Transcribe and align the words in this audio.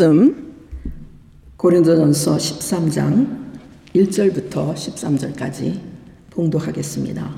말씀 0.00 0.54
고린도전서 1.58 2.38
13장 2.38 3.52
1절부터 3.94 4.72
13절까지 4.72 5.78
봉독하겠습니다. 6.30 7.30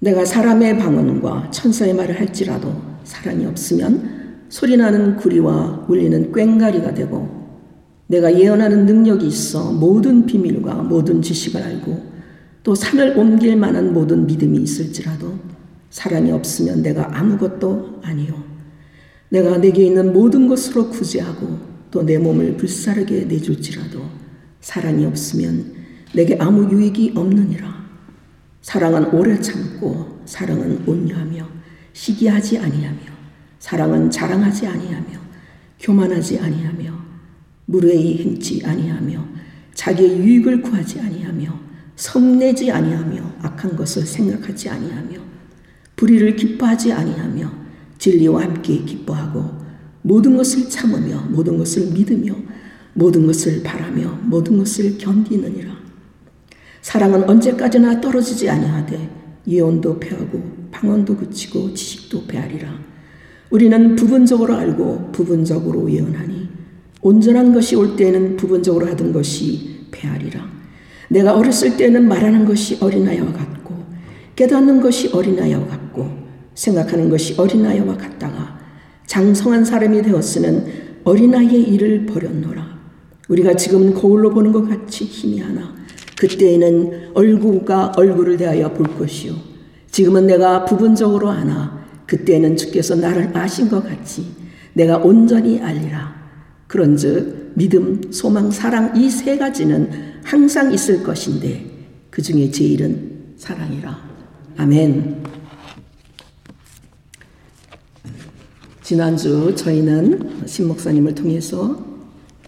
내가 0.00 0.26
사람의 0.26 0.76
방언과 0.76 1.50
천사의 1.52 1.94
말을 1.94 2.20
할지라도 2.20 2.74
사랑이 3.04 3.46
없으면 3.46 4.44
소리나는 4.50 5.16
구리와 5.16 5.86
울리는 5.88 6.30
꽹가리가 6.30 6.92
되고 6.92 7.48
내가 8.08 8.38
예언하는 8.38 8.84
능력이 8.84 9.26
있어 9.26 9.72
모든 9.72 10.26
비밀과 10.26 10.74
모든 10.82 11.22
지식을 11.22 11.62
알고 11.62 12.12
또 12.62 12.74
산을 12.74 13.16
옮길 13.16 13.56
만한 13.56 13.94
모든 13.94 14.26
믿음이 14.26 14.58
있을지라도 14.58 15.57
사랑이 15.90 16.30
없으면 16.30 16.82
내가 16.82 17.16
아무것도 17.18 18.00
아니요. 18.02 18.42
내가 19.30 19.58
내게 19.58 19.84
있는 19.84 20.12
모든 20.12 20.48
것으로 20.48 20.90
구제하고 20.90 21.68
또 21.90 22.02
내 22.02 22.18
몸을 22.18 22.56
불사르게 22.56 23.24
내줄지라도 23.24 24.02
사랑이 24.60 25.06
없으면 25.06 25.72
내게 26.14 26.36
아무 26.38 26.70
유익이 26.70 27.12
없느니라. 27.14 27.86
사랑은 28.60 29.06
오래 29.14 29.40
참고 29.40 30.20
사랑은 30.26 30.86
온유하며 30.86 31.48
시기하지 31.92 32.58
아니하며 32.58 33.00
사랑은 33.58 34.10
자랑하지 34.10 34.66
아니하며 34.66 35.18
교만하지 35.80 36.38
아니하며 36.38 36.92
무례히 37.66 38.22
행치 38.22 38.64
아니하며 38.64 39.24
자기의 39.74 40.18
유익을 40.18 40.62
구하지 40.62 41.00
아니하며 41.00 41.58
성내지 41.96 42.70
아니하며 42.70 43.34
악한 43.42 43.76
것을 43.76 44.04
생각하지 44.06 44.68
아니하며 44.68 45.27
불의를 45.98 46.36
기뻐하지 46.36 46.92
아니하며 46.92 47.50
진리와 47.98 48.44
함께 48.44 48.78
기뻐하고 48.84 49.44
모든 50.02 50.36
것을 50.36 50.70
참으며 50.70 51.26
모든 51.28 51.58
것을 51.58 51.90
믿으며 51.92 52.34
모든 52.94 53.26
것을 53.26 53.62
바라며 53.62 54.18
모든 54.22 54.58
것을 54.58 54.96
견디느니라. 54.96 55.76
사랑은 56.80 57.28
언제까지나 57.28 58.00
떨어지지 58.00 58.48
아니하되 58.48 59.10
예언도 59.46 59.98
패하고 59.98 60.68
방언도 60.70 61.16
그치고 61.16 61.74
지식도 61.74 62.26
패하리라. 62.26 62.78
우리는 63.50 63.96
부분적으로 63.96 64.54
알고 64.54 65.10
부분적으로 65.10 65.90
예언하니 65.90 66.48
온전한 67.02 67.52
것이 67.52 67.74
올 67.74 67.96
때에는 67.96 68.36
부분적으로 68.36 68.86
하던 68.86 69.12
것이 69.12 69.86
패하리라. 69.90 70.48
내가 71.08 71.34
어렸을 71.34 71.76
때는 71.76 72.06
말하는 72.06 72.44
것이 72.44 72.78
어린아이와 72.80 73.32
같고 73.32 73.74
깨닫는 74.36 74.80
것이 74.80 75.08
어린아이와 75.08 75.66
같고 75.66 75.87
생각하는 76.58 77.08
것이 77.08 77.34
어린아이와 77.36 77.96
같다가 77.96 78.58
장성한 79.06 79.64
사람이 79.64 80.02
되었으는 80.02 80.66
어린아이의 81.04 81.62
일을 81.70 82.06
버렸노라. 82.06 82.78
우리가 83.28 83.54
지금은 83.54 83.94
거울로 83.94 84.30
보는 84.30 84.52
것 84.52 84.68
같이 84.68 85.04
희미하나 85.04 85.74
그때에는 86.18 87.12
얼굴과 87.14 87.92
얼굴을 87.96 88.36
대하여 88.36 88.72
볼 88.72 88.86
것이요. 88.98 89.34
지금은 89.90 90.26
내가 90.26 90.64
부분적으로 90.64 91.30
아나 91.30 91.86
그때는 92.06 92.56
주께서 92.56 92.96
나를 92.96 93.30
아신 93.36 93.68
것 93.68 93.82
같이 93.84 94.26
내가 94.72 94.98
온전히 94.98 95.60
알리라. 95.60 96.16
그런즉 96.66 97.52
믿음, 97.54 98.00
소망, 98.10 98.50
사랑 98.50 98.96
이 98.96 99.08
세 99.08 99.38
가지는 99.38 99.90
항상 100.24 100.72
있을 100.72 101.02
것인데 101.02 101.64
그 102.10 102.20
중에 102.20 102.50
제일은 102.50 103.34
사랑이라. 103.36 103.96
아멘. 104.56 105.37
지난주 108.88 109.54
저희는 109.54 110.46
신 110.46 110.66
목사님을 110.66 111.14
통해서 111.14 111.84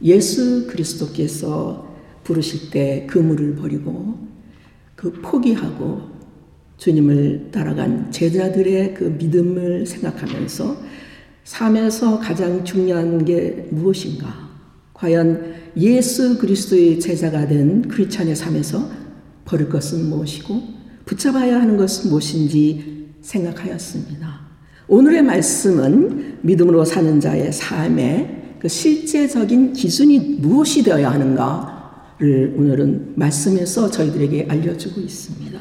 예수 0.03 0.67
그리스도께서 0.69 1.87
부르실 2.25 2.71
때 2.71 3.07
그물을 3.11 3.57
버리고 3.57 4.17
그 4.97 5.13
포기하고 5.21 6.01
주님을 6.79 7.51
따라간 7.53 8.11
제자들의 8.11 8.95
그 8.95 9.05
믿음을 9.19 9.85
생각하면서 9.85 10.79
삶에서 11.45 12.21
가장 12.21 12.65
중요한 12.65 13.23
게 13.27 13.69
무엇인가? 13.71 14.49
과연 14.95 15.57
예수 15.77 16.39
그리스도의 16.39 17.01
제자가 17.01 17.49
된 17.49 17.83
크리스찬의 17.83 18.35
삶에서 18.35 18.91
버릴 19.45 19.69
것은 19.69 20.09
무엇이고 20.09 20.63
붙잡아야 21.05 21.61
하는 21.61 21.77
것은 21.77 22.09
무엇인지 22.09 23.09
생각하였습니다. 23.21 24.50
오늘의 24.91 25.23
말씀은 25.23 26.39
믿음으로 26.43 26.85
사는 26.85 27.21
자의 27.21 27.53
삶의 27.53 28.57
그 28.59 28.67
실제적인 28.67 29.73
기준이 29.73 30.39
무엇이 30.41 30.83
되어야 30.83 31.13
하는가를 31.13 32.57
오늘은 32.59 33.13
말씀에서 33.15 33.89
저희들에게 33.89 34.49
알려주고 34.51 35.01
있습니다. 35.01 35.61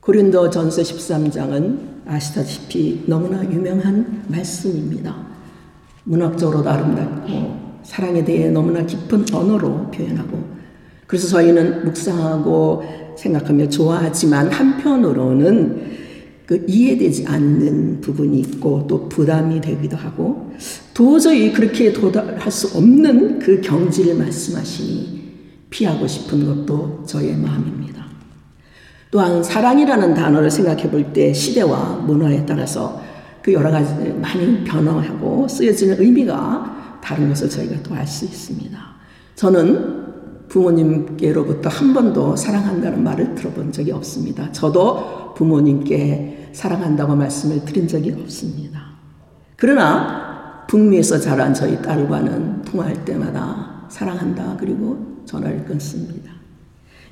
고린도 0.00 0.48
전서 0.48 0.80
13장은 0.80 1.78
아시다시피 2.06 3.04
너무나 3.04 3.44
유명한 3.44 4.24
말씀입니다. 4.28 5.14
문학적으로도 6.04 6.70
아름답고 6.70 7.80
사랑에 7.82 8.24
대해 8.24 8.48
너무나 8.48 8.82
깊은 8.86 9.26
언어로 9.30 9.90
표현하고 9.90 10.42
그래서 11.06 11.28
저희는 11.28 11.84
묵상하고 11.84 12.82
생각하며 13.18 13.68
좋아하지만 13.68 14.50
한편으로는 14.50 15.99
그 16.50 16.64
이해되지 16.66 17.28
않는 17.28 18.00
부분이 18.00 18.40
있고 18.40 18.84
또 18.88 19.08
부담이 19.08 19.60
되기도 19.60 19.96
하고 19.96 20.50
도저히 20.92 21.52
그렇게 21.52 21.92
도달할 21.92 22.50
수 22.50 22.76
없는 22.76 23.38
그 23.38 23.60
경지를 23.60 24.16
말씀하시니 24.16 25.20
피하고 25.70 26.08
싶은 26.08 26.44
것도 26.44 27.04
저의 27.06 27.36
마음입니다. 27.36 28.04
또한 29.12 29.44
사랑이라는 29.44 30.14
단어를 30.14 30.50
생각해 30.50 30.90
볼 30.90 31.12
때 31.12 31.32
시대와 31.32 32.02
문화에 32.04 32.44
따라서 32.44 33.00
그 33.42 33.52
여러 33.52 33.70
가지 33.70 33.94
많이 34.14 34.64
변화하고 34.64 35.46
쓰여지는 35.46 36.00
의미가 36.00 36.98
다른 37.00 37.28
것을 37.28 37.48
저희가 37.48 37.80
또 37.84 37.94
알 37.94 38.04
수 38.08 38.24
있습니다. 38.24 38.76
저는 39.36 40.00
부모님께로부터 40.48 41.68
한 41.68 41.94
번도 41.94 42.34
사랑한다는 42.34 43.04
말을 43.04 43.36
들어본 43.36 43.70
적이 43.70 43.92
없습니다. 43.92 44.50
저도 44.50 45.32
부모님께 45.36 46.38
사랑한다고 46.52 47.16
말씀을 47.16 47.64
드린 47.64 47.86
적이 47.86 48.12
없습니다. 48.20 48.80
그러나 49.56 50.64
북미에서 50.68 51.18
자란 51.18 51.52
저희 51.52 51.80
딸과는 51.82 52.62
통화할 52.62 53.04
때마다 53.04 53.86
사랑한다 53.88 54.56
그리고 54.58 55.20
전화를 55.26 55.64
끊습니다. 55.64 56.32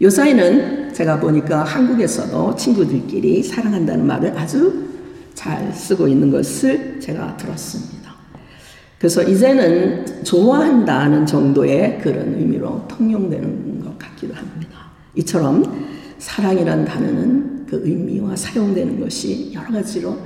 요사이는 0.00 0.94
제가 0.94 1.18
보니까 1.18 1.64
한국에서도 1.64 2.54
친구들끼리 2.54 3.42
사랑한다는 3.42 4.06
말을 4.06 4.38
아주 4.38 4.88
잘 5.34 5.72
쓰고 5.72 6.06
있는 6.06 6.30
것을 6.30 7.00
제가 7.00 7.36
들었습니다. 7.36 7.98
그래서 8.98 9.22
이제는 9.22 10.24
좋아한다는 10.24 11.26
정도의 11.26 12.00
그런 12.00 12.34
의미로 12.34 12.86
통용되는 12.88 13.84
것 13.84 13.98
같기도 13.98 14.34
합니다. 14.34 14.78
이처럼 15.14 15.86
사랑이란 16.18 16.84
단어는 16.84 17.57
그 17.68 17.80
의미와 17.84 18.34
사용되는 18.36 19.00
것이 19.00 19.52
여러 19.54 19.68
가지로 19.72 20.16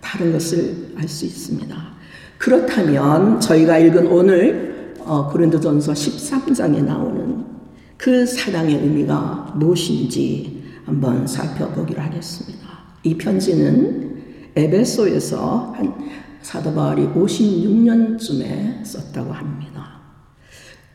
다른 0.00 0.32
것을 0.32 0.92
알 0.96 1.08
수 1.08 1.24
있습니다. 1.26 1.76
그렇다면 2.38 3.40
저희가 3.40 3.78
읽은 3.78 4.06
오늘 4.06 4.94
어, 5.00 5.28
고린도전서 5.28 5.92
13장에 5.92 6.82
나오는 6.84 7.44
그 7.96 8.26
사랑의 8.26 8.76
의미가 8.76 9.54
무엇인지 9.56 10.62
한번 10.84 11.26
살펴보기로 11.26 12.00
하겠습니다. 12.00 12.68
이 13.02 13.16
편지는 13.16 14.16
에베소에서 14.54 15.74
한 15.76 15.94
사도 16.42 16.72
바울이 16.74 17.06
56년쯤에 17.08 18.84
썼다고 18.84 19.32
합니다. 19.32 20.00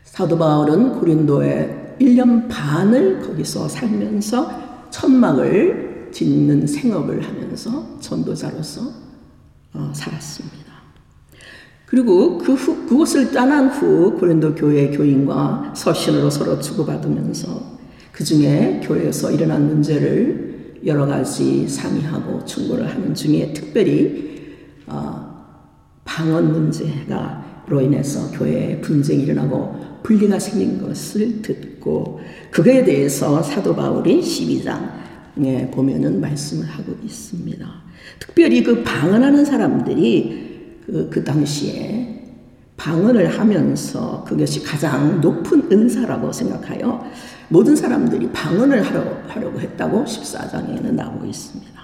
사도 0.04 0.38
바울은 0.38 0.98
고린도에 0.98 1.96
1년 2.00 2.48
반을 2.48 3.20
거기서 3.20 3.68
살면서 3.68 4.88
천막을 4.90 5.93
짓는 6.14 6.66
생업을 6.66 7.22
하면서 7.22 7.98
전도자로서 8.00 8.80
어, 9.74 9.92
살았습니다. 9.92 10.72
그리고 11.86 12.38
그 12.38 12.54
후, 12.54 12.86
그곳을 12.86 13.32
떠난 13.32 13.68
후 13.68 14.16
고린도 14.18 14.54
교회 14.54 14.90
교인과 14.90 15.74
서신으로 15.76 16.30
서로 16.30 16.60
주고받으면서 16.60 17.74
그 18.12 18.22
중에 18.22 18.80
교회에서 18.84 19.32
일어난 19.32 19.66
문제를 19.66 20.80
여러 20.86 21.04
가지 21.04 21.68
상의하고 21.68 22.44
충고를 22.44 22.88
하는 22.88 23.12
중에 23.12 23.52
특별히 23.52 24.54
어, 24.86 25.34
방언 26.04 26.52
문제가로 26.52 27.80
인해서 27.80 28.30
교회에 28.30 28.80
분쟁이 28.80 29.24
일어나고 29.24 30.00
분리가 30.04 30.38
생긴 30.38 30.80
것을 30.80 31.42
듣고 31.42 32.20
그거에 32.52 32.84
대해서 32.84 33.42
사도 33.42 33.74
바울이 33.74 34.20
12장 34.20 35.03
예, 35.42 35.68
보면은 35.70 36.20
말씀을 36.20 36.66
하고 36.66 36.96
있습니다. 37.02 37.66
특별히 38.18 38.62
그 38.62 38.82
방언하는 38.82 39.44
사람들이 39.44 40.80
그, 40.86 41.08
그 41.10 41.24
당시에 41.24 42.22
방언을 42.76 43.38
하면서 43.38 44.24
그것이 44.24 44.62
가장 44.62 45.20
높은 45.20 45.70
은사라고 45.70 46.32
생각하여 46.32 47.04
모든 47.48 47.76
사람들이 47.76 48.30
방언을 48.32 48.82
하려, 48.82 49.22
하려고 49.28 49.60
했다고 49.60 50.04
14장에는 50.04 50.92
나오고 50.92 51.26
있습니다. 51.26 51.74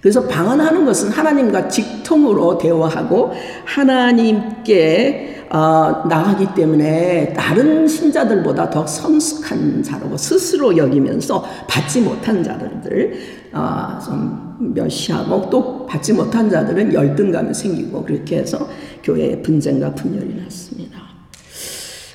그래서 0.00 0.26
방언하는 0.26 0.86
것은 0.86 1.10
하나님과 1.10 1.68
직통으로 1.68 2.58
대화하고 2.58 3.32
하나님께 3.64 5.44
어, 5.50 6.04
나가기 6.08 6.54
때문에 6.54 7.32
다른 7.36 7.86
신자들보다 7.86 8.70
더 8.70 8.86
성숙한 8.86 9.82
자라고 9.82 10.16
스스로 10.16 10.76
여기면서 10.76 11.44
받지 11.68 12.00
못한 12.00 12.42
자들을 12.42 13.14
어, 13.52 13.98
좀 14.04 14.72
멸시하고 14.74 15.50
또 15.50 15.86
받지 15.86 16.12
못한 16.12 16.48
자들은 16.48 16.94
열등감이 16.94 17.52
생기고 17.52 18.04
그렇게 18.04 18.38
해서 18.38 18.68
교회에 19.02 19.42
분쟁과 19.42 19.94
분열이 19.96 20.36
났습니다. 20.44 21.00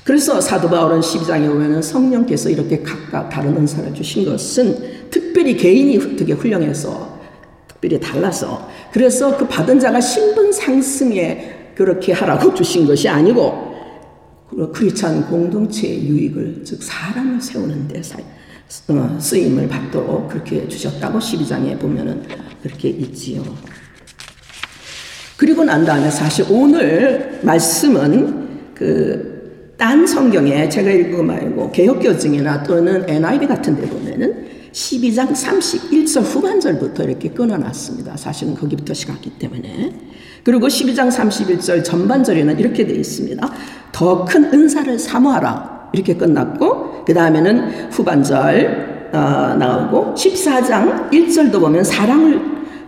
그래서 0.02 0.40
사도 0.40 0.70
바울은 0.70 1.00
12장에 1.00 1.48
보면 1.48 1.82
성령께서 1.82 2.48
이렇게 2.48 2.80
각각 2.82 3.28
다른 3.28 3.56
은사를 3.56 3.92
주신 3.92 4.24
것은 4.24 5.10
특별히 5.10 5.56
개인이 5.56 6.16
되게 6.16 6.32
훌륭해서 6.32 7.15
특별히 7.80 8.00
달라서 8.00 8.68
그래서 8.92 9.36
그 9.36 9.46
받은 9.46 9.78
자가 9.78 10.00
신분 10.00 10.52
상승에 10.52 11.72
그렇게 11.74 12.12
하라고 12.12 12.54
주신 12.54 12.86
것이 12.86 13.08
아니고 13.08 13.74
크리스찬 14.72 15.28
공동체의 15.28 16.06
유익을 16.06 16.62
즉 16.64 16.82
사람을 16.82 17.40
세우는 17.40 17.88
데 17.88 18.00
어, 18.88 19.16
쓰임을 19.20 19.68
받도록 19.68 20.28
그렇게 20.28 20.66
주셨다고 20.66 21.18
12장에 21.18 21.78
보면은 21.78 22.22
그렇게 22.62 22.88
있지요. 22.88 23.42
그리고 25.36 25.64
난 25.64 25.84
다음에 25.84 26.10
사실 26.10 26.46
오늘 26.48 27.40
말씀은 27.42 28.74
그 28.74 29.36
딴 29.76 30.06
성경에 30.06 30.68
제가 30.68 30.90
읽고 30.90 31.22
말고 31.22 31.70
개혁교증이나 31.70 32.62
또는 32.62 33.08
NIV 33.08 33.46
같은 33.46 33.76
데 33.76 33.86
보면은 33.86 34.46
12장 34.76 35.32
31절 35.32 36.20
후반절부터 36.22 37.04
이렇게 37.04 37.30
끊어놨습니다. 37.30 38.18
사실은 38.18 38.54
거기부터 38.54 38.92
시작하기 38.92 39.30
때문에. 39.38 39.90
그리고 40.44 40.66
12장 40.66 41.10
31절 41.10 41.82
전반절에는 41.82 42.58
이렇게 42.58 42.86
되어 42.86 42.96
있습니다. 42.96 43.50
더 43.92 44.26
큰 44.26 44.44
은사를 44.52 44.98
사모하라. 44.98 45.88
이렇게 45.94 46.14
끝났고, 46.14 47.04
그 47.06 47.14
다음에는 47.14 47.90
후반절 47.90 49.08
어, 49.14 49.18
나오고, 49.58 50.14
14장 50.14 51.10
1절도 51.10 51.58
보면 51.58 51.82
사랑을 51.82 52.38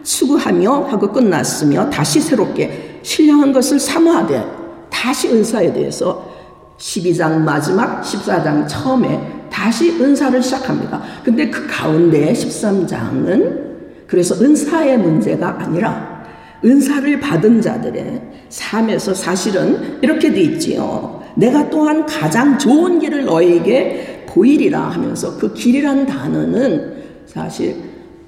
추구하며 0.02 0.88
하고 0.88 1.11
끝났으며, 1.11 1.88
다시 1.88 2.20
새롭게 2.20 3.00
신령한 3.02 3.55
것을 3.55 3.81
사모하되, 3.81 4.44
다시 4.90 5.31
은사에 5.31 5.73
대해서 5.73 6.29
12장 6.76 7.38
마지막 7.38 8.02
14장 8.02 8.69
처음에 8.69 9.38
다시 9.59 9.91
은사를 10.01 10.41
시작합니다. 10.41 11.03
근데 11.25 11.51
그 11.51 11.67
가운데 11.67 12.33
13장은 12.33 14.07
그래서 14.07 14.41
은사의 14.41 14.99
문제가 14.99 15.59
아니라 15.59 16.25
은사를 16.65 17.19
받은 17.19 17.61
자들의 17.61 18.23
삶에서 18.49 19.15
사실은 19.15 19.99
이렇게 20.01 20.33
돼 20.33 20.43
있지요. 20.43 21.25
내가 21.35 21.69
또한 21.71 22.07
가장 22.07 22.57
좋은 22.57 23.01
길을 23.01 23.25
너에게 23.25 24.27
보이리라 24.29 24.81
하면서 24.81 25.37
그 25.37 25.53
길이란 25.53 26.07
단어는 26.07 26.95
사실 27.27 27.77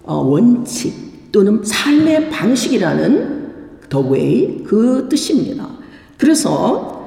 어, 0.03 0.17
원칙 0.17 1.31
또는 1.31 1.63
삶의 1.63 2.31
방식이라는 2.31 3.51
the 3.89 4.05
way 4.05 4.65
그 4.65 5.07
뜻입니다. 5.09 5.69
그래서 6.19 7.00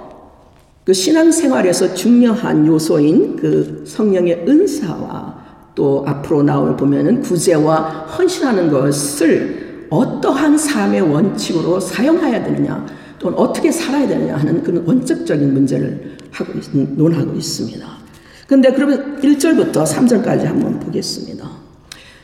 그 0.85 0.91
신앙생활에서 0.91 1.93
중요한 1.93 2.67
요소인 2.67 3.37
그 3.37 3.83
성령의 3.87 4.45
은사와 4.47 5.43
또 5.75 6.03
앞으로 6.05 6.43
나올 6.43 6.75
보면은 6.75 7.21
구제와 7.21 8.05
헌신하는 8.17 8.69
것을 8.69 9.87
어떠한 9.89 10.57
삶의 10.57 11.01
원칙으로 11.01 11.79
사용해야 11.79 12.43
되느냐, 12.43 12.85
또는 13.17 13.37
어떻게 13.37 13.71
살아야 13.71 14.07
되느냐 14.07 14.35
하는 14.35 14.61
그런 14.61 14.83
원칙적인 14.85 15.53
문제를 15.53 16.17
하고 16.31 16.51
논하고 16.95 17.33
있습니다. 17.33 17.87
근데 18.47 18.71
그러면 18.73 19.17
1절부터 19.21 19.85
3절까지 19.85 20.43
한번 20.43 20.79
보겠습니다. 20.79 21.49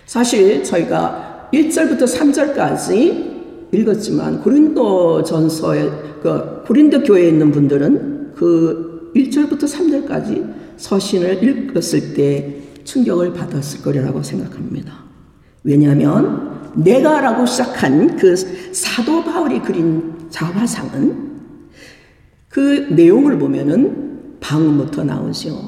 사실 0.05 0.63
저희가 0.63 1.49
1절부터 1.53 2.01
3절까지 2.01 3.29
읽었지만 3.71 4.41
고린도 4.41 5.23
전서의 5.23 5.91
그 6.21 6.63
고린도 6.65 7.03
교회에 7.03 7.29
있는 7.29 7.51
분들은 7.51 8.18
그 8.39 9.11
1절부터 9.17 9.63
3절까지 9.63 10.53
서신을 10.77 11.43
읽었을 11.43 12.13
때 12.13 12.55
충격을 12.85 13.33
받았을 13.33 13.81
거라고 13.81 14.23
생각합니다. 14.23 14.93
왜냐하면 15.65 16.71
내가라고 16.75 17.45
시작한 17.45 18.15
그 18.15 18.37
사도 18.37 19.25
바울이 19.25 19.59
그린 19.61 20.29
자화상은 20.29 21.31
그 22.47 22.87
내용을 22.91 23.37
보면은 23.37 24.37
방음부터 24.39 25.03
나오죠. 25.03 25.59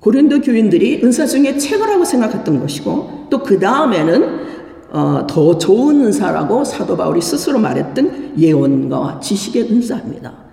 고린도 0.00 0.40
교인들이 0.40 1.00
은사 1.04 1.24
중에 1.24 1.56
최고라고 1.56 2.04
생각했던 2.04 2.58
것이고 2.58 3.28
또 3.30 3.42
그 3.44 3.60
다음에는 3.60 4.48
어, 4.90 5.24
더 5.28 5.56
좋은 5.56 6.00
은사라고 6.00 6.64
사도 6.64 6.96
바울이 6.96 7.20
스스로 7.22 7.60
말했던 7.60 8.34
예언과 8.38 9.20
지식의 9.20 9.70
은사입니다. 9.70 10.47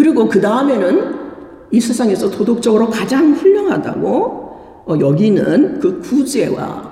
그리고 0.00 0.28
그 0.28 0.40
다음에는 0.40 1.20
이 1.72 1.80
세상에서 1.80 2.30
도덕적으로 2.30 2.88
가장 2.88 3.32
훌륭하다고 3.32 4.08
어, 4.86 4.98
여기는 4.98 5.78
그 5.80 6.00
구제와 6.00 6.90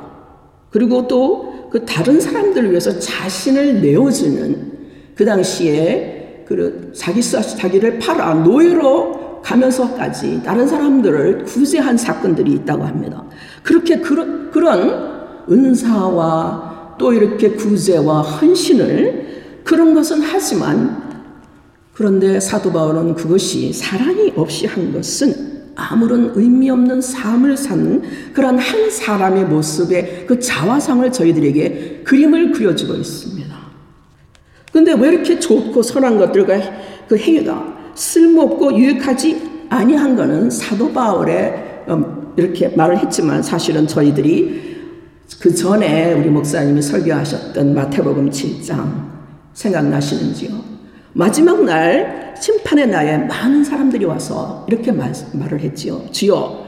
그리고 0.70 1.08
또 1.08 1.48
그 1.70 1.84
다른 1.84 2.20
사람들을 2.20 2.70
위해서 2.70 2.98
자신을 2.98 3.80
내어주는 3.80 4.78
그 5.14 5.24
당시에 5.24 6.44
그 6.46 6.92
자기 6.94 7.20
자기를 7.22 7.98
팔아 7.98 8.34
노예로 8.34 9.42
가면서까지 9.42 10.42
다른 10.44 10.66
사람들을 10.66 11.44
구제한 11.44 11.96
사건들이 11.96 12.52
있다고 12.52 12.84
합니다. 12.84 13.24
그렇게 13.62 13.98
그런 13.98 14.50
그런 14.50 15.44
은사와 15.50 16.96
또 16.98 17.12
이렇게 17.12 17.50
구제와 17.50 18.22
헌신을 18.22 19.62
그런 19.64 19.94
것은 19.94 20.22
하지만 20.22 21.07
그런데 21.98 22.38
사도 22.38 22.72
바울은 22.72 23.16
그것이 23.16 23.72
사랑이 23.72 24.32
없이 24.36 24.66
한 24.66 24.92
것은 24.92 25.72
아무런 25.74 26.30
의미 26.36 26.70
없는 26.70 27.00
삶을 27.00 27.56
사는 27.56 28.02
그런 28.32 28.56
한 28.56 28.88
사람의 28.88 29.46
모습의 29.46 30.26
그 30.28 30.38
자화상을 30.38 31.10
저희들에게 31.10 32.02
그림을 32.04 32.52
그려주고 32.52 32.94
있습니다. 32.94 33.52
근데 34.72 34.92
왜 34.92 35.08
이렇게 35.08 35.40
좋고 35.40 35.82
선한 35.82 36.18
것들과 36.18 36.60
그 37.08 37.16
행위가 37.16 37.92
쓸모없고 37.96 38.78
유익하지 38.78 39.66
아니한 39.68 40.14
거는 40.14 40.50
사도 40.50 40.92
바울의 40.92 41.84
음, 41.88 42.32
이렇게 42.36 42.68
말을 42.68 42.98
했지만 42.98 43.42
사실은 43.42 43.88
저희들이 43.88 44.76
그 45.40 45.52
전에 45.52 46.12
우리 46.12 46.28
목사님이 46.28 46.80
설교하셨던 46.80 47.74
마태복음 47.74 48.30
7장 48.30 49.08
생각나시는지요? 49.52 50.67
마지막 51.12 51.64
날 51.64 52.34
심판의 52.40 52.88
날에 52.88 53.18
많은 53.18 53.64
사람들이 53.64 54.04
와서 54.04 54.64
이렇게 54.68 54.92
말, 54.92 55.12
말을 55.32 55.60
했지요. 55.60 56.02
주여, 56.12 56.66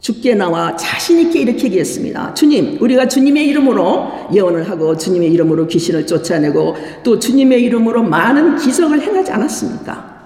죽게 0.00 0.34
나와 0.34 0.76
자신 0.76 1.18
있게 1.20 1.40
이렇게 1.40 1.64
얘기했습니다. 1.64 2.34
주님, 2.34 2.78
우리가 2.80 3.08
주님의 3.08 3.46
이름으로 3.48 4.28
예언을 4.32 4.68
하고 4.68 4.96
주님의 4.96 5.32
이름으로 5.32 5.66
귀신을 5.66 6.06
쫓아내고 6.06 6.76
또 7.02 7.18
주님의 7.18 7.62
이름으로 7.64 8.02
많은 8.02 8.56
기적을 8.56 9.00
행하지 9.00 9.32
않았습니까? 9.32 10.18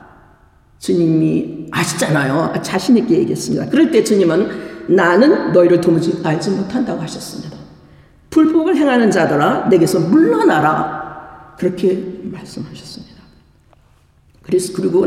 주님이 0.78 1.68
아시잖아요. 1.70 2.54
자신 2.62 2.96
있게 2.96 3.18
얘기했습니다. 3.20 3.68
그럴 3.70 3.90
때 3.90 4.02
주님은 4.02 4.72
나는 4.88 5.52
너희를 5.52 5.80
도무지 5.80 6.20
알지 6.22 6.50
못한다고 6.50 7.00
하셨습니다. 7.02 7.56
불법을 8.30 8.76
행하는 8.76 9.10
자들아, 9.10 9.68
내게서 9.68 10.00
물러나라. 10.00 11.54
그렇게 11.58 12.20
말씀하셨습니다. 12.24 13.01
그래서 14.42 14.72
그리고 14.74 15.06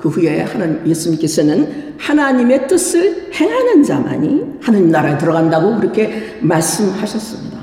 그 0.00 0.08
후에 0.08 0.42
하나님 0.42 0.86
예수님께서는 0.86 1.94
하나님의 1.98 2.66
뜻을 2.66 3.30
행하는 3.34 3.82
자만이 3.82 4.44
하나님 4.60 4.90
나라에 4.90 5.18
들어간다고 5.18 5.76
그렇게 5.76 6.38
말씀하셨습니다. 6.40 7.60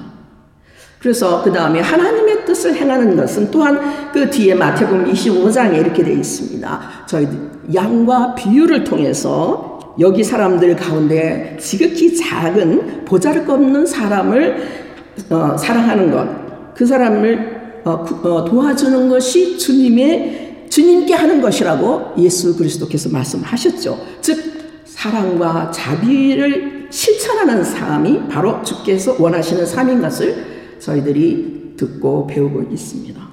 그래서 1.00 1.44
그 1.44 1.52
다음에 1.52 1.80
하나님의 1.80 2.46
뜻을 2.46 2.76
행하는 2.76 3.16
것은 3.16 3.52
또한 3.52 4.12
그 4.12 4.30
뒤에 4.30 4.54
마태복음 4.56 5.12
25장에 5.12 5.80
이렇게 5.80 6.04
되어 6.04 6.16
있습니다. 6.16 6.80
저희 7.08 7.28
양과 7.74 8.36
비유를 8.36 8.84
통해서 8.84 9.96
여기 10.00 10.24
사람들 10.24 10.76
가운데 10.76 11.58
지극히 11.60 12.16
작은 12.16 13.06
보잘것없는 13.06 13.86
사람을 13.86 14.88
어, 15.30 15.58
사랑하는 15.58 16.12
것, 16.12 16.76
그 16.76 16.86
사람을 16.86 17.82
어, 17.84 17.92
어, 17.92 18.46
도와주는 18.46 19.10
것이 19.10 19.58
주님의 19.58 20.47
주님께 20.70 21.14
하는 21.14 21.42
것이라고 21.42 22.14
예수 22.18 22.56
그리스도께서 22.58 23.10
말씀하셨죠. 23.10 24.00
즉 24.22 24.84
사랑과 24.86 25.72
자비를 25.72 26.88
실천하는 26.90 27.64
삶이 27.64 28.28
바로 28.30 28.62
주께서 28.64 29.16
원하시는 29.20 29.66
삶인 29.66 30.02
것을 30.02 30.78
저희들이 30.80 31.74
듣고 31.78 32.28
배우고 32.28 32.64
있습니다. 32.72 33.28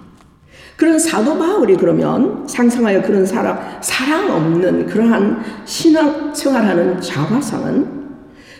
그런 0.76 0.98
사도 0.98 1.38
바울이 1.38 1.76
그러면 1.76 2.46
상상하여 2.48 3.02
그런 3.02 3.24
사람, 3.24 3.58
사랑 3.80 4.30
없는 4.32 4.86
그러한 4.86 5.42
신앙 5.64 6.34
생활하는 6.34 7.00
자화상은 7.00 8.04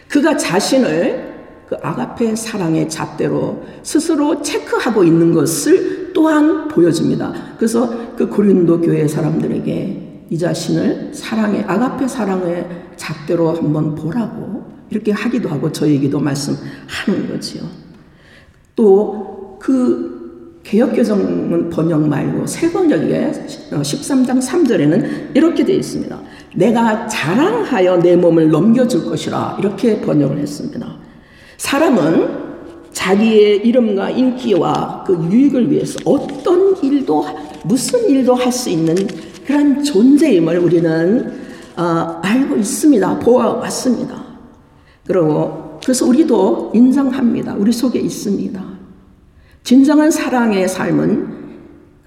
그가 0.09 0.37
자신을 0.37 1.35
그 1.69 1.77
아가페 1.83 2.37
사랑의 2.37 2.89
잣대로 2.89 3.65
스스로 3.83 4.43
체크하고 4.43 5.03
있는 5.03 5.33
것을 5.33 6.04
또한 6.15 6.69
보여줍니다. 6.69 7.57
그래서 7.59 8.15
그 8.17 8.29
고린도 8.29 8.81
교회 8.81 9.07
사람들에게 9.07 10.27
이 10.31 10.39
자신을 10.39 11.11
사랑의 11.13 11.65
아가페 11.65 12.09
사랑의 12.09 12.67
잣대로 12.97 13.51
한번 13.51 13.95
보라고 13.95 14.65
이렇게 14.89 15.13
하기도 15.13 15.51
하고 15.51 15.71
저에게도 15.71 16.19
말씀하는 16.19 17.29
거지요. 17.29 17.63
또 18.75 19.35
그 19.65 20.61
개혁개정문 20.63 21.71
번역 21.71 22.07
말고 22.07 22.47
새 22.47 22.71
번역에 22.71 23.33
13장 23.71 24.39
3절에는 24.43 25.35
이렇게 25.35 25.65
되어 25.65 25.77
있습니다. 25.77 26.21
내가 26.55 27.07
자랑하여 27.07 27.97
내 28.01 28.15
몸을 28.15 28.51
넘겨줄 28.51 29.07
것이라 29.07 29.57
이렇게 29.59 30.03
번역을 30.03 30.37
했습니다. 30.37 30.97
사람은 31.57 32.54
자기의 32.95 33.67
이름과 33.67 34.11
인기와 34.11 35.05
그 35.07 35.29
유익을 35.31 35.71
위해서 35.71 35.99
어떤 36.07 36.83
일도 36.83 37.27
무슨 37.65 38.09
일도 38.09 38.35
할 38.35 38.51
수 38.51 38.71
있는 38.71 38.95
그런 39.47 39.83
존재임을 39.83 40.59
우리는 40.59 41.45
어, 41.77 41.83
알고 42.23 42.57
있습니다. 42.57 43.19
보아왔습니다. 43.19 44.25
그리고 45.07 45.79
그래서 45.83 46.07
우리도 46.07 46.73
인정합니다. 46.75 47.55
우리 47.57 47.73
속에 47.73 47.99
있습니다. 47.99 48.65
진정한 49.65 50.11
사랑의 50.11 50.69
삶은 50.69 51.35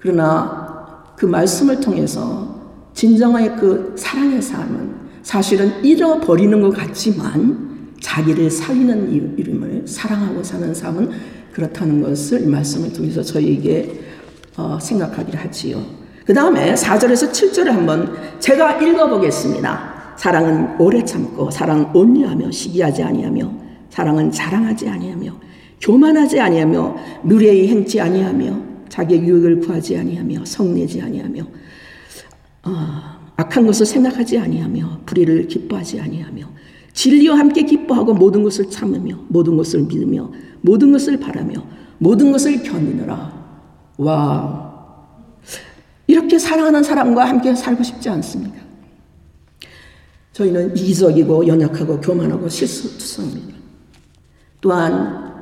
그러나 0.00 1.04
그 1.16 1.26
말씀을 1.26 1.80
통해서 1.80 2.56
진정한 2.94 3.56
그 3.56 3.94
사랑의 3.96 4.40
삶은 4.40 4.94
사실은 5.22 5.84
잃어버리는 5.84 6.60
것 6.60 6.70
같지만 6.70 7.67
자기를 8.00 8.50
살리는 8.50 9.36
이름을 9.38 9.86
사랑하고 9.86 10.42
사는 10.42 10.74
삶은 10.74 11.10
그렇다는 11.52 12.02
것을 12.02 12.42
이 12.42 12.46
말씀을 12.46 12.92
통해서 12.92 13.22
저희에게 13.22 14.00
어, 14.56 14.78
생각하기를 14.80 15.38
하지요. 15.40 15.84
그 16.24 16.34
다음에 16.34 16.74
4절에서 16.74 17.32
7절을 17.32 17.66
한번 17.66 18.14
제가 18.38 18.80
읽어보겠습니다. 18.82 20.14
사랑은 20.16 20.80
오래 20.80 21.04
참고 21.04 21.50
사랑은 21.50 21.86
온유하며 21.94 22.50
시기하지 22.50 23.02
아니하며 23.02 23.52
사랑은 23.88 24.30
자랑하지 24.30 24.88
아니하며 24.88 25.32
교만하지 25.80 26.40
아니하며 26.40 26.96
누레히 27.24 27.68
행치 27.68 28.00
아니하며 28.00 28.60
자기의 28.88 29.22
유익을 29.22 29.60
구하지 29.60 29.96
아니하며 29.96 30.44
성내지 30.44 31.00
아니하며 31.00 31.42
어, 32.64 32.72
악한 33.36 33.66
것을 33.66 33.86
생각하지 33.86 34.38
아니하며 34.38 35.02
불의를 35.06 35.46
기뻐하지 35.46 36.00
아니하며 36.00 36.58
진리와 36.98 37.38
함께 37.38 37.62
기뻐하고 37.62 38.12
모든 38.12 38.42
것을 38.42 38.68
참으며 38.68 39.16
모든 39.28 39.56
것을 39.56 39.82
믿으며 39.82 40.32
모든 40.62 40.90
것을 40.90 41.20
바라며 41.20 41.64
모든 41.98 42.32
것을 42.32 42.60
견디느라 42.60 43.38
와 43.98 45.06
이렇게 46.08 46.40
사랑하는 46.40 46.82
사람과 46.82 47.24
함께 47.24 47.54
살고 47.54 47.84
싶지 47.84 48.08
않습니까? 48.08 48.56
저희는 50.32 50.76
이기적이고 50.76 51.46
연약하고 51.46 52.00
교만하고 52.00 52.48
실수투성입니다. 52.48 53.56
또한 54.60 55.34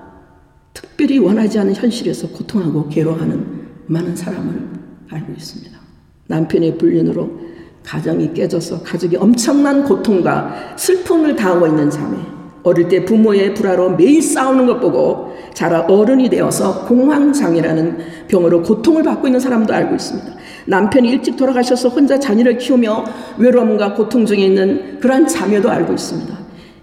특별히 0.75 1.17
원하지 1.17 1.59
않는 1.61 1.75
현실에서 1.75 2.29
고통하고 2.29 2.91
괴로워하는 2.91 3.69
많은 3.87 4.15
사람을 4.15 4.73
알고 5.09 5.33
있습니다. 5.33 5.79
남편의 6.27 6.77
불륜으로 6.77 7.56
가정이 7.87 8.35
깨져서 8.35 8.83
가족이 8.83 9.17
엄청난 9.17 9.85
고통과 9.85 10.75
슬픔을 10.77 11.37
당하고 11.37 11.69
있는 11.69 11.89
자매, 11.89 12.19
어릴 12.65 12.89
때 12.89 13.05
부모의 13.05 13.55
불화로 13.55 13.91
매일 13.91 14.21
싸우는 14.21 14.67
것 14.67 14.81
보고 14.81 15.37
자라 15.55 15.83
어른이 15.83 16.29
되어서 16.29 16.85
공황장애라는 16.87 17.99
병으로 18.27 18.63
고통을 18.63 19.05
받고 19.05 19.29
있는 19.29 19.39
사람도 19.39 19.73
알고 19.73 19.95
있습니다. 19.95 20.33
남편이 20.67 21.09
일찍 21.09 21.37
돌아가셔서 21.37 21.89
혼자 21.91 22.19
자녀를 22.19 22.59
키우며 22.59 23.05
외로움과 23.39 23.95
고통 23.95 24.27
중에 24.27 24.39
있는 24.39 24.99
그러한 24.99 25.29
자매도 25.29 25.71
알고 25.71 25.93
있습니다. 25.93 26.37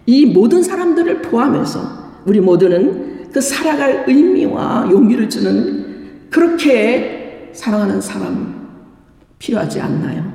이 0.05 0.25
모든 0.25 0.63
사람들을 0.63 1.21
포함해서 1.21 1.81
우리 2.25 2.39
모두는 2.39 3.29
그 3.33 3.41
살아갈 3.41 4.05
의미와 4.07 4.87
용기를 4.89 5.29
주는 5.29 6.29
그렇게 6.29 7.49
사랑하는 7.51 7.99
사람 7.99 8.69
필요하지 9.37 9.81
않나요? 9.81 10.32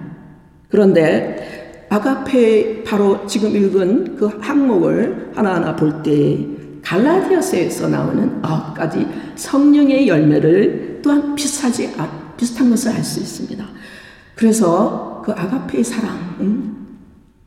그런데 0.69 1.87
아가페 1.91 2.85
바로 2.85 3.27
지금 3.27 3.57
읽은 3.57 4.17
그 4.17 4.27
항목을 4.27 5.33
하나하나 5.35 5.75
볼 5.75 6.03
때 6.03 6.47
갈라디아서에서 6.83 7.89
나오는 7.89 8.39
아홉 8.43 8.75
가지 8.75 9.07
성령의 9.37 10.09
열매를 10.09 11.01
또한 11.03 11.35
비슷하지 11.35 11.95
비슷한 12.37 12.71
것을 12.71 12.93
알 12.93 13.03
수 13.05 13.21
있습니다. 13.21 13.65
그래서 14.37 15.23
그 15.25 15.33
아가페의 15.33 15.85
사랑 15.85 16.77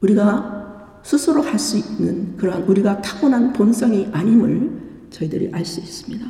우리가 0.02 1.00
스스로 1.04 1.42
할 1.42 1.58
수 1.58 1.78
있는 1.78 2.36
그러한 2.38 2.64
우리가 2.64 3.02
타고난 3.02 3.54
본성이 3.54 4.08
아님을 4.12 4.70
저희들이 5.10 5.50
알 5.54 5.66
수 5.66 5.80
있습니다. 5.80 6.26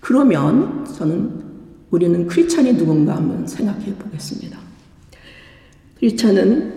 그러면 0.00 0.84
저는 0.84 1.52
우리는 1.90 2.26
크리스찬이 2.26 2.76
누군가 2.76 3.16
한번 3.16 3.46
생각해 3.46 3.94
보겠습니다. 3.94 4.61
크리스찬은 6.02 6.72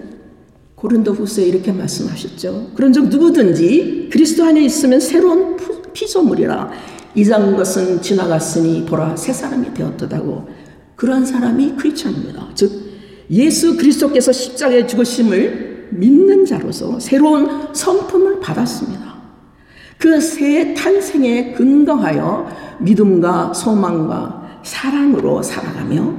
고린도 0.76 1.14
후서에 1.14 1.46
이렇게 1.46 1.72
말씀하셨죠. 1.72 2.74
그런즉 2.76 3.10
누구든지 3.10 4.10
그리스도 4.12 4.44
안에 4.46 4.64
있으면 4.64 5.00
새로운 5.00 5.58
피조물이라 5.94 6.72
이전 7.16 7.58
것은 7.58 8.04
지나갔으니 8.04 8.86
보라 8.86 9.16
새 9.16 9.34
사람이 9.34 9.74
되었다고 9.74 10.48
그런 10.96 11.26
사람이 11.26 11.76
크리스찬입니다. 11.76 12.50
즉 12.54 12.72
예수 13.32 13.76
그리스도께서 13.78 14.32
십자가에 14.32 14.86
죽으심을 14.86 15.88
믿는 15.90 16.46
자로서 16.46 17.00
새로운 17.00 17.74
성품을 17.74 18.40
받았습니다. 18.40 19.16
그 19.98 20.20
새 20.22 20.76
탄생에 20.76 21.54
근거하여 21.54 22.48
믿음과 22.80 23.54
소망과 23.56 24.60
사랑으로 24.64 25.42
살아가며 25.42 26.14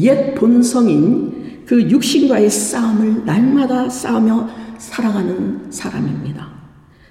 옛 0.00 0.34
본성인 0.34 1.35
그 1.66 1.82
육신과의 1.90 2.48
싸움을 2.48 3.24
날마다 3.24 3.88
싸우며 3.88 4.48
살아가는 4.78 5.66
사람입니다. 5.70 6.48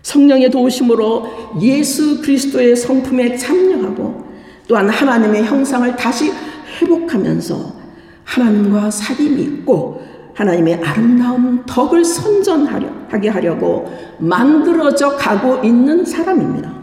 성령의 0.02 0.50
도우심으로 0.50 1.58
예수 1.62 2.22
그리스도의 2.22 2.76
성품에 2.76 3.38
참여하고 3.38 4.26
또한 4.68 4.88
하나님의 4.90 5.44
형상을 5.44 5.96
다시 5.96 6.32
회복하면서 6.80 7.76
하나님과 8.24 8.90
사귐이 8.90 9.40
있고 9.40 10.04
하나님의 10.34 10.76
아름다운 10.84 11.66
덕을 11.66 12.04
선전하게 12.06 13.30
하려고 13.30 13.92
만들어져 14.20 15.16
가고 15.16 15.64
있는 15.66 16.06
사람입니다. 16.06 16.74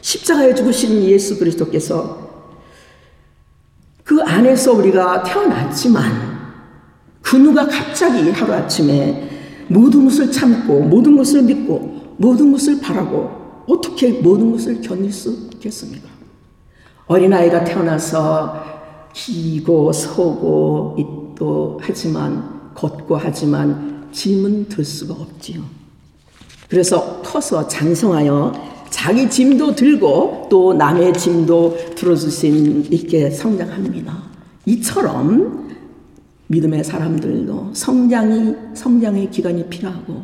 십자가에 0.00 0.54
죽으신 0.54 1.02
예수 1.04 1.38
그리스도께서 1.38 2.26
그 4.04 4.20
안에서 4.22 4.72
우리가 4.72 5.24
태어났지만 5.24 6.35
그 7.26 7.34
누가 7.34 7.66
갑자기 7.66 8.30
하루아침에 8.30 9.28
모든 9.66 10.04
것을 10.04 10.30
참고 10.30 10.78
모든 10.78 11.16
것을 11.16 11.42
믿고 11.42 12.14
모든 12.18 12.52
것을 12.52 12.80
바라고 12.80 13.64
어떻게 13.66 14.12
모든 14.12 14.52
것을 14.52 14.80
견딜 14.80 15.12
수 15.12 15.48
있겠습니까? 15.54 16.08
어린아이가 17.08 17.64
태어나서 17.64 18.62
기고 19.12 19.92
서고 19.92 21.34
또 21.36 21.80
하지만 21.82 22.72
걷고 22.74 23.16
하지만 23.16 24.06
짐은 24.12 24.68
들 24.68 24.84
수가 24.84 25.14
없지요. 25.14 25.62
그래서 26.68 27.20
커서 27.22 27.66
장성하여 27.66 28.86
자기 28.90 29.28
짐도 29.28 29.74
들고 29.74 30.46
또 30.48 30.74
남의 30.74 31.12
짐도 31.14 31.94
들어줄 31.96 32.30
수 32.30 32.46
있게 32.46 33.30
성장합니다. 33.30 34.16
이처럼 34.66 35.65
믿음의 36.48 36.84
사람들도 36.84 37.72
성장이 37.74 38.54
성장의 38.74 39.30
기간이 39.30 39.68
필요하고 39.68 40.22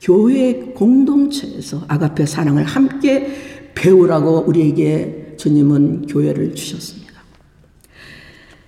교회 0.00 0.72
공동체에서 0.74 1.84
아가페 1.88 2.26
사랑을 2.26 2.64
함께 2.64 3.70
배우라고 3.74 4.44
우리에게 4.46 5.34
주님은 5.36 6.06
교회를 6.06 6.54
주셨습니다. 6.54 7.12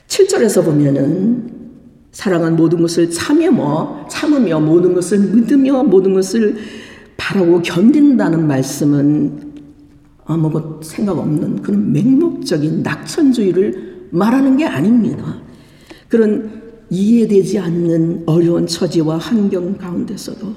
7절에서 0.06 0.64
보면은 0.64 1.52
사랑은 2.12 2.54
모든 2.54 2.80
것을 2.80 3.10
참으며 3.10 4.06
참으며 4.08 4.60
모든 4.60 4.94
것을 4.94 5.18
믿으며 5.18 5.82
모든 5.82 6.14
것을 6.14 6.56
바라고 7.16 7.60
견딘다는 7.62 8.46
말씀은 8.46 9.54
아무것 10.24 10.84
생각 10.84 11.18
없는 11.18 11.62
그런 11.62 11.92
맹목적인 11.92 12.82
낙천주의를 12.82 14.08
말하는 14.10 14.56
게 14.56 14.64
아닙니다. 14.64 15.42
그런 16.08 16.63
이해되지 16.94 17.58
않는 17.58 18.22
어려운 18.26 18.66
처지와 18.66 19.18
환경 19.18 19.76
가운데서도 19.76 20.54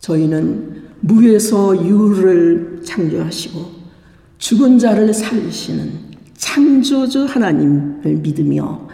저희는 0.00 0.82
무에서 1.00 1.74
유를 1.86 2.82
창조하시고 2.84 3.80
죽은 4.38 4.78
자를 4.78 5.12
살리시는 5.12 6.10
창조주 6.36 7.24
하나님을 7.24 8.16
믿으며 8.16 8.88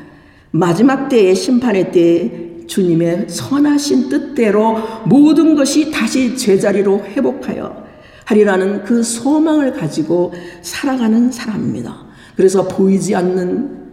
마지막 0.52 1.08
때의 1.08 1.34
심판의 1.34 1.90
때에 1.92 2.66
주님의 2.66 3.26
선하신 3.28 4.08
뜻대로 4.08 4.76
모든 5.06 5.54
것이 5.54 5.90
다시 5.90 6.36
제자리로 6.36 7.00
회복하여 7.00 7.84
하리라는 8.24 8.84
그 8.84 9.02
소망을 9.02 9.72
가지고 9.72 10.32
살아가는 10.62 11.30
사람입니다. 11.30 12.06
그래서 12.34 12.66
보이지 12.66 13.14
않는 13.14 13.85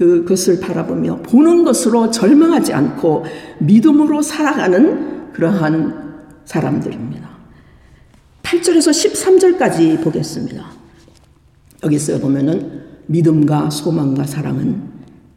그것을 0.00 0.60
바라보며 0.60 1.20
보는 1.24 1.62
것으로 1.62 2.10
절망하지 2.10 2.72
않고 2.72 3.26
믿음으로 3.58 4.22
살아가는 4.22 5.30
그러한 5.34 6.22
사람들입니다. 6.46 7.28
8절에서 8.42 9.58
13절까지 9.58 10.02
보겠습니다. 10.02 10.70
여기서 11.84 12.18
보면은 12.18 12.80
믿음과 13.08 13.68
소망과 13.68 14.24
사랑은 14.24 14.80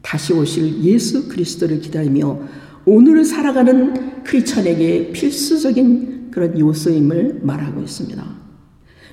다시 0.02 0.32
오실 0.32 0.82
예수 0.82 1.28
그리스도를 1.28 1.82
기다리며 1.82 2.40
오늘 2.86 3.26
살아가는 3.26 4.24
크리스천에게 4.24 5.12
필수적인 5.12 6.32
그런 6.32 6.58
요소임을 6.58 7.42
말하고 7.44 7.82
있습니다. 7.82 8.24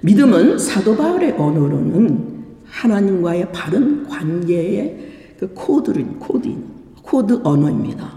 믿음은 0.03 0.59
사도 0.59 0.97
바울의 0.97 1.33
언어로는 1.33 2.41
하나님과의 2.67 3.51
바른 3.51 4.07
관계의 4.07 5.10
그 5.41 5.51
코드인 5.55 6.19
코드인 6.19 6.63
코드 7.03 7.41
언어입니다. 7.43 8.13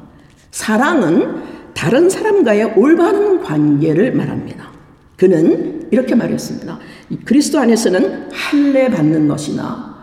사랑은 0.51 1.41
다른 1.73 2.09
사람과의 2.09 2.73
올바른 2.75 3.41
관계를 3.41 4.13
말합니다. 4.13 4.69
그는 5.15 5.87
이렇게 5.89 6.15
말했습니다. 6.15 6.79
그리스도 7.23 7.59
안에서는 7.59 8.29
할례 8.33 8.89
받는 8.89 9.29
것이나 9.29 9.93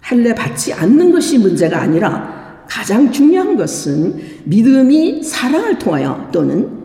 할례 0.00 0.34
받지 0.34 0.72
않는 0.72 1.12
것이 1.12 1.38
문제가 1.38 1.80
아니라 1.80 2.64
가장 2.68 3.12
중요한 3.12 3.56
것은 3.56 4.20
믿음이 4.44 5.22
사랑을 5.22 5.78
통하여 5.78 6.28
또는 6.32 6.76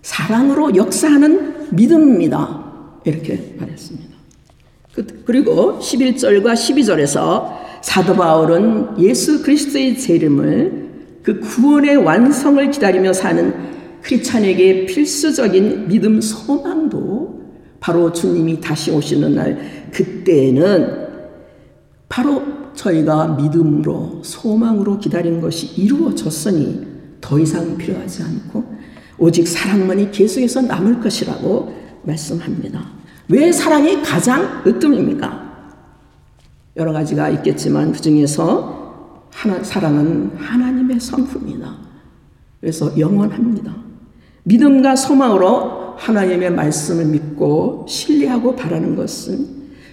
사랑으로 0.00 0.74
역사하는 0.74 1.68
믿음입니다. 1.76 2.64
이렇게 3.04 3.56
말했습니다. 3.58 4.10
그, 4.94 5.22
그리고 5.26 5.78
11절과 5.80 6.54
12절에서 6.54 7.62
사도 7.82 8.14
바울은 8.14 9.00
예수 9.00 9.42
그리스도의 9.42 9.98
재림을 9.98 10.82
그 11.22 11.40
구원의 11.40 11.96
완성을 11.96 12.70
기다리며 12.70 13.12
사는 13.12 13.54
크리찬에게 14.02 14.86
필수적인 14.86 15.88
믿음 15.88 16.20
소망도 16.20 17.42
바로 17.80 18.12
주님이 18.12 18.60
다시 18.60 18.90
오시는 18.90 19.34
날 19.34 19.90
그때에는 19.92 21.02
바로 22.08 22.42
저희가 22.74 23.28
믿음으로 23.28 24.22
소망으로 24.22 24.98
기다린 24.98 25.40
것이 25.40 25.66
이루어졌으니 25.80 26.86
더 27.20 27.38
이상 27.38 27.76
필요하지 27.76 28.22
않고 28.22 28.64
오직 29.18 29.46
사랑만이 29.46 30.10
계속해서 30.10 30.62
남을 30.62 31.00
것이라고 31.00 31.72
말씀합니다. 32.02 32.84
왜 33.28 33.52
사랑이 33.52 34.02
가장 34.02 34.62
으뜸입니까? 34.66 35.51
여러 36.76 36.92
가지가 36.92 37.28
있겠지만 37.30 37.92
그 37.92 38.00
중에서 38.00 39.26
하나, 39.30 39.62
사랑은 39.62 40.32
하나님의 40.36 41.00
성품이다. 41.00 41.76
그래서 42.60 42.98
영원합니다. 42.98 43.74
믿음과 44.44 44.96
소망으로 44.96 45.94
하나님의 45.96 46.50
말씀을 46.52 47.06
믿고 47.06 47.86
신뢰하고 47.88 48.56
바라는 48.56 48.96
것은 48.96 49.46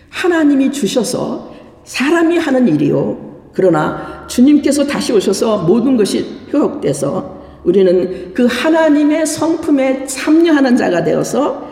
하나님이 0.09 0.71
주셔서 0.71 1.53
사람이 1.83 2.37
하는 2.37 2.67
일이요. 2.67 3.49
그러나 3.53 4.25
주님께서 4.27 4.87
다시 4.87 5.11
오셔서 5.13 5.63
모든 5.63 5.97
것이 5.97 6.25
회복돼서 6.53 7.39
우리는 7.63 8.33
그 8.33 8.45
하나님의 8.45 9.25
성품에 9.25 10.05
참여하는 10.05 10.77
자가 10.77 11.03
되어서 11.03 11.67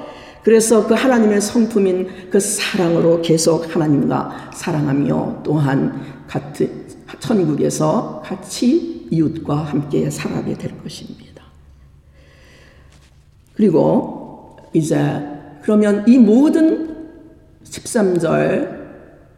그래서 0.48 0.88
그 0.88 0.94
하나님의 0.94 1.42
성품인 1.42 2.30
그 2.30 2.40
사랑으로 2.40 3.22
계속 3.22 3.76
하나님과 3.76 4.52
사랑하며 4.54 5.42
또한 5.44 6.02
같은 6.26 6.86
천국에서 7.20 8.22
같이 8.24 9.10
이웃과 9.12 9.58
함께 9.58 10.10
살아가게 10.10 10.54
될 10.54 10.82
것입니다. 10.82 11.44
그리고 13.56 14.56
이제 14.72 15.22
그러면 15.64 16.06
이 16.08 16.18
모든 16.18 16.96
13절 17.66 18.88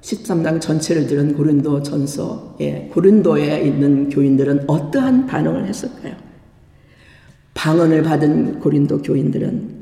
13장 0.01 0.61
전체를 0.61 1.07
들은 1.07 1.35
고린도 1.35 1.81
전서에 1.81 2.91
고린도에 2.93 3.63
있는 3.63 4.09
교인들은 4.09 4.65
어떠한 4.69 5.25
반응을 5.25 5.65
했을까요? 5.65 6.13
방언을 7.55 8.03
받은 8.03 8.59
고린도 8.59 9.01
교인들은 9.01 9.78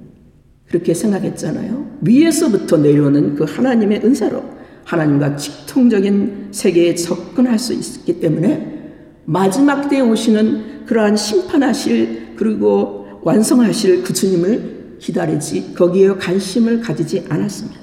그렇게 0.68 0.94
생각했잖아요. 0.94 1.98
위에서부터 2.02 2.78
내려오는 2.78 3.36
그 3.36 3.46
하나님의 3.46 4.02
은사로 4.04 4.44
하나님과 4.84 5.36
직통적인 5.36 6.50
세계에 6.52 6.96
접근할 6.96 7.60
수 7.60 7.74
있기 7.74 8.20
때문에 8.20 8.78
마지막 9.26 9.90
때에 9.90 10.02
오시는 10.02 10.86
그러한 10.86 11.18
심판하실 11.18 12.36
그리고 12.38 13.20
완성하실 13.24 14.04
그 14.04 14.14
주님을 14.14 14.98
기다리지 15.00 15.74
거기에 15.74 16.14
관심을 16.16 16.80
가지지 16.80 17.26
않았습니다. 17.28 17.82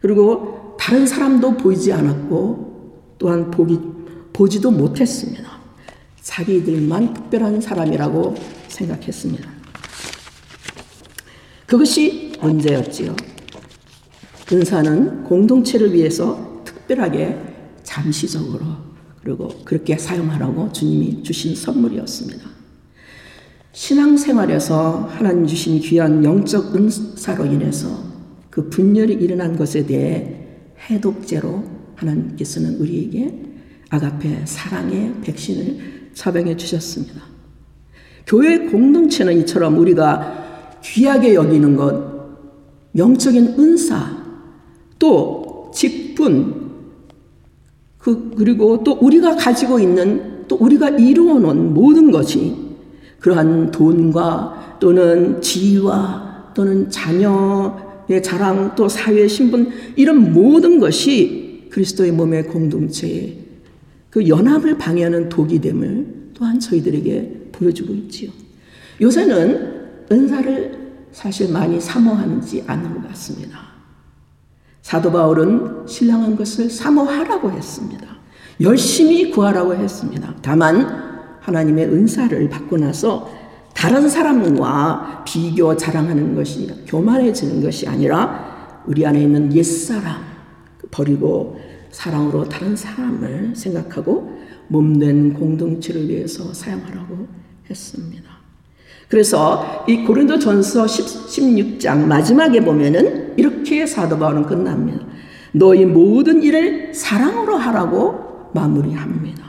그리고 0.00 0.76
다른 0.78 1.06
사람도 1.06 1.56
보이지 1.58 1.92
않았고 1.92 3.16
또한 3.18 3.50
보기, 3.50 3.78
보지도 4.32 4.70
못했습니다. 4.70 5.58
자기들만 6.22 7.14
특별한 7.14 7.60
사람이라고 7.60 8.34
생각했습니다. 8.68 9.57
그것이 11.68 12.32
문제였지요. 12.40 13.14
은사는 14.50 15.24
공동체를 15.24 15.92
위해서 15.92 16.62
특별하게 16.64 17.38
잠시적으로 17.82 18.64
그리고 19.22 19.48
그렇게 19.66 19.98
사용하라고 19.98 20.72
주님이 20.72 21.22
주신 21.22 21.54
선물이었습니다. 21.54 22.48
신앙생활에서 23.72 25.10
하나님 25.12 25.46
주신 25.46 25.78
귀한 25.80 26.24
영적 26.24 26.74
은사로 26.74 27.44
인해서 27.44 28.02
그 28.48 28.70
분열이 28.70 29.12
일어난 29.12 29.54
것에 29.54 29.84
대해 29.84 30.46
해독제로 30.88 31.64
하나님께서는 31.96 32.76
우리에게 32.76 33.42
아가페 33.90 34.46
사랑의 34.46 35.16
백신을 35.20 36.12
처방해 36.14 36.56
주셨습니다. 36.56 37.20
교회 38.26 38.58
공동체는 38.70 39.38
이처럼 39.40 39.78
우리가 39.78 40.47
귀하게 40.82 41.34
여기는 41.34 41.76
것, 41.76 42.18
영적인 42.96 43.54
은사, 43.58 44.16
또 44.98 45.70
직분, 45.74 46.68
그, 47.98 48.30
그리고 48.36 48.82
또 48.82 48.92
우리가 48.92 49.36
가지고 49.36 49.78
있는 49.78 50.44
또 50.48 50.56
우리가 50.56 50.90
이루어 50.90 51.38
놓은 51.38 51.74
모든 51.74 52.10
것이 52.10 52.54
그러한 53.20 53.70
돈과 53.70 54.78
또는 54.80 55.40
지위와 55.42 56.52
또는 56.54 56.88
자녀의 56.90 58.22
자랑 58.22 58.74
또 58.74 58.88
사회 58.88 59.28
신분 59.28 59.70
이런 59.96 60.32
모든 60.32 60.78
것이 60.78 61.68
그리스도의 61.70 62.12
몸의 62.12 62.46
공동체에 62.46 63.36
그 64.10 64.26
연합을 64.26 64.78
방해하는 64.78 65.28
독이 65.28 65.60
됨을 65.60 66.06
또한 66.34 66.58
저희들에게 66.58 67.50
보여주고 67.52 67.92
있지요. 67.94 68.30
요새는 69.00 69.77
은사를 70.10 70.88
사실 71.12 71.52
많이 71.52 71.80
사모하는지 71.80 72.64
않는 72.66 72.94
것 72.94 73.08
같습니다. 73.08 73.58
사도 74.82 75.12
바울은 75.12 75.86
신랑한 75.86 76.36
것을 76.36 76.70
사모하라고 76.70 77.50
했습니다. 77.50 78.06
열심히 78.60 79.30
구하라고 79.30 79.74
했습니다. 79.74 80.34
다만 80.42 81.38
하나님의 81.40 81.86
은사를 81.86 82.48
받고 82.48 82.78
나서 82.78 83.30
다른 83.74 84.08
사람과 84.08 85.24
비교 85.24 85.76
자랑하는 85.76 86.34
것이 86.34 86.84
교만해지는 86.86 87.62
것이 87.62 87.86
아니라 87.86 88.82
우리 88.86 89.06
안에 89.06 89.22
있는 89.22 89.52
옛사람 89.54 90.22
버리고 90.90 91.60
사랑으로 91.90 92.48
다른 92.48 92.74
사람을 92.74 93.54
생각하고 93.54 94.38
몸된 94.68 95.34
공동체를 95.34 96.08
위해서 96.08 96.52
사용하라고 96.52 97.26
했습니다. 97.68 98.37
그래서 99.08 99.84
이 99.88 100.04
고린도 100.04 100.38
전서 100.38 100.84
16장 100.84 102.06
마지막에 102.06 102.60
보면은 102.60 103.34
이렇게 103.36 103.86
사도 103.86 104.18
바울은 104.18 104.44
끝납니다. 104.44 105.06
너희 105.52 105.86
모든 105.86 106.42
일을 106.42 106.94
사랑으로 106.94 107.56
하라고 107.56 108.50
마무리합니다. 108.52 109.46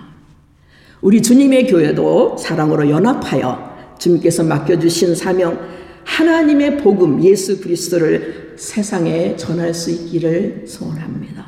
우리 1.01 1.21
주님의 1.21 1.67
교회도 1.67 2.37
사랑으로 2.37 2.89
연합하여 2.89 3.97
주님께서 3.99 4.43
맡겨주신 4.43 5.15
사명 5.15 5.59
하나님의 6.05 6.77
복음 6.77 7.23
예수 7.23 7.61
그리스도를 7.61 8.55
세상에 8.57 9.35
전할 9.35 9.73
수 9.73 9.91
있기를 9.91 10.65
소원합니다. 10.67 11.45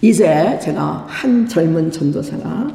이제 0.00 0.58
제가 0.62 1.04
한 1.06 1.46
젊은 1.46 1.90
전도사가 1.90 2.74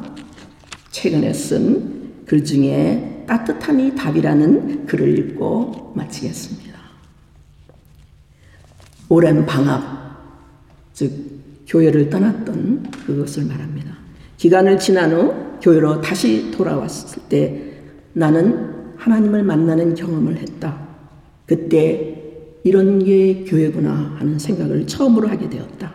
최근에 0.90 1.32
쓴 1.32 2.02
글 2.32 2.42
중에 2.42 3.11
따뜻함이 3.32 3.94
답이라는 3.94 4.84
글을 4.84 5.18
읽고 5.18 5.92
마치겠습니다. 5.96 6.78
오랜 9.08 9.46
방학, 9.46 10.20
즉 10.92 11.10
교회를 11.66 12.10
떠났던 12.10 12.90
그것을 13.06 13.46
말합니다. 13.46 13.96
기간을 14.36 14.78
지난 14.78 15.12
후 15.12 15.34
교회로 15.62 16.02
다시 16.02 16.50
돌아왔을 16.50 17.22
때 17.30 17.72
나는 18.12 18.98
하나님을 18.98 19.42
만나는 19.44 19.94
경험을 19.94 20.36
했다. 20.36 20.88
그때 21.46 22.22
이런 22.64 23.02
게 23.02 23.44
교회구나 23.44 24.16
하는 24.18 24.38
생각을 24.38 24.86
처음으로 24.86 25.28
하게 25.28 25.48
되었다. 25.48 25.90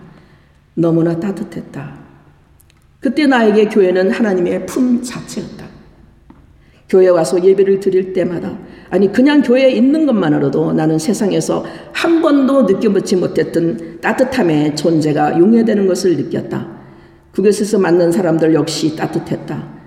너무나 0.74 1.20
따뜻했다. 1.20 2.00
그때 3.00 3.28
나에게 3.28 3.66
교회는 3.70 4.10
하나님의 4.10 4.66
품 4.66 5.04
자체였다. 5.04 5.67
교회 6.90 7.10
와서 7.10 7.44
예배를 7.44 7.80
드릴 7.80 8.14
때마다 8.14 8.58
아니 8.90 9.12
그냥 9.12 9.42
교회에 9.42 9.72
있는 9.72 10.06
것만으로도 10.06 10.74
나는 10.74 10.98
세상에서 10.98 11.66
한 11.92 12.22
번도 12.22 12.64
느껴보지 12.64 13.18
못했던 13.18 14.00
따뜻함의 14.00 14.76
존재가 14.76 15.38
용해되는 15.40 15.88
것을 15.88 16.16
느꼈다. 16.16 16.78
그곳에서 17.32 17.78
만난 17.78 18.12
사람들 18.12 18.54
역시 18.54 18.96
따뜻했다. 18.96 19.78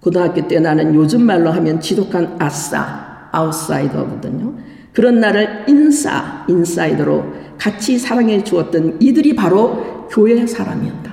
고등학교 0.00 0.46
때 0.48 0.58
나는 0.58 0.94
요즘 0.94 1.22
말로 1.22 1.50
하면 1.50 1.80
지독한 1.80 2.36
아싸, 2.38 3.28
아웃사이더거든요. 3.32 4.54
그런 4.92 5.20
나를 5.20 5.64
인사, 5.68 6.44
인사이더로 6.48 7.24
같이 7.58 7.98
사랑해 7.98 8.42
주었던 8.42 8.96
이들이 9.00 9.36
바로 9.36 10.08
교회 10.10 10.46
사람이었다. 10.46 11.12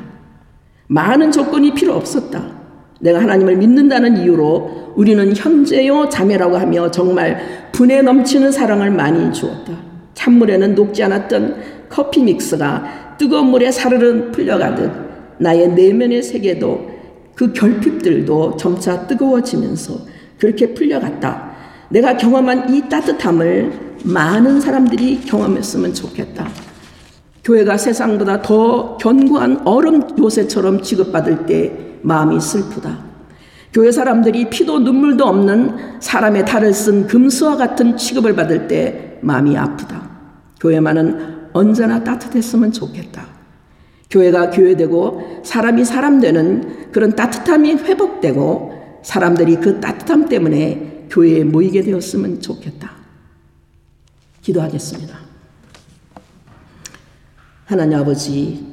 많은 0.87 1.31
조건이 1.31 1.73
필요 1.73 1.93
없었다. 1.93 2.56
내가 2.99 3.21
하나님을 3.21 3.57
믿는다는 3.57 4.17
이유로 4.17 4.93
우리는 4.95 5.35
형제요 5.35 6.09
자매라고 6.09 6.57
하며 6.57 6.89
정말 6.89 7.69
분에 7.71 8.01
넘치는 8.01 8.51
사랑을 8.51 8.89
많이 8.91 9.31
주었다. 9.31 9.73
찬물에는 10.15 10.73
녹지 10.75 11.03
않았던 11.03 11.55
커피 11.89 12.23
믹스가 12.23 13.15
뜨거운 13.17 13.47
물에 13.47 13.71
사르르 13.71 14.31
풀려가듯 14.31 14.91
나의 15.37 15.69
내면의 15.69 16.23
세계도 16.23 16.97
그 17.35 17.53
결핍들도 17.53 18.57
점차 18.57 19.05
뜨거워지면서 19.05 19.93
그렇게 20.39 20.73
풀려갔다. 20.73 21.51
내가 21.89 22.17
경험한 22.17 22.73
이 22.73 22.89
따뜻함을 22.89 23.71
많은 24.03 24.59
사람들이 24.59 25.21
경험했으면 25.21 25.93
좋겠다. 25.93 26.49
교회가 27.43 27.77
세상보다 27.77 28.41
더 28.41 28.97
견고한 28.97 29.61
얼음 29.65 30.01
요새처럼 30.19 30.81
취급받을 30.81 31.45
때 31.45 31.86
마음이 32.01 32.39
슬프다. 32.39 33.05
교회 33.73 33.91
사람들이 33.91 34.49
피도 34.49 34.79
눈물도 34.79 35.25
없는 35.25 35.99
사람의 35.99 36.45
탈을 36.45 36.73
쓴 36.73 37.07
금수와 37.07 37.57
같은 37.57 37.97
취급을 37.97 38.35
받을 38.35 38.67
때 38.67 39.19
마음이 39.21 39.57
아프다. 39.57 40.09
교회만은 40.59 41.49
언제나 41.53 42.03
따뜻했으면 42.03 42.71
좋겠다. 42.71 43.25
교회가 44.09 44.51
교회되고 44.51 45.41
사람이 45.43 45.83
사람 45.85 46.19
되는 46.19 46.91
그런 46.91 47.15
따뜻함이 47.15 47.73
회복되고 47.75 49.01
사람들이 49.03 49.57
그 49.57 49.79
따뜻함 49.79 50.29
때문에 50.29 51.07
교회에 51.09 51.43
모이게 51.43 51.81
되었으면 51.81 52.41
좋겠다. 52.41 52.91
기도하겠습니다. 54.41 55.17
하나님 57.65 57.99
아버지, 57.99 58.65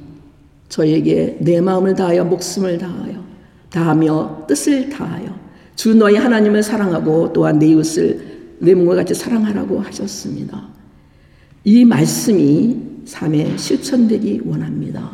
저에게 0.74 1.36
내 1.40 1.60
마음을 1.60 1.94
다하여 1.94 2.24
목숨을 2.24 2.78
다하여 2.78 3.24
다하며 3.70 4.46
뜻을 4.48 4.88
다하여 4.88 5.32
주 5.76 5.94
너희 5.94 6.16
하나님을 6.16 6.64
사랑하고 6.64 7.32
또한 7.32 7.60
내 7.60 7.68
이웃을 7.68 8.56
내 8.58 8.74
몸과 8.74 8.96
같이 8.96 9.14
사랑하라고 9.14 9.80
하셨습니다. 9.80 10.68
이 11.62 11.84
말씀이 11.84 12.76
삶에 13.04 13.56
실천되기 13.56 14.42
원합니다. 14.44 15.12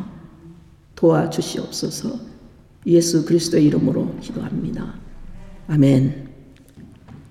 도와주시옵소서 0.95 2.19
예수 2.87 3.27
그리스도의 3.27 3.67
이름으로 3.67 4.15
기도합니다. 4.23 4.95
아멘. 5.69 6.30